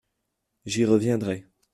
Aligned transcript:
J’y 0.65 0.83
reviendrai. 0.85 1.45